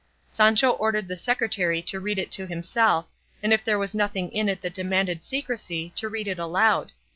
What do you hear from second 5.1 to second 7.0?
secrecy to read it aloud.